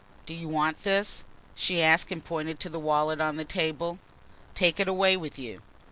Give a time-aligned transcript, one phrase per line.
[0.25, 3.99] "Do you want this?" she asked and pointed to the wallet on the table.
[4.55, 5.61] "Take it away with you."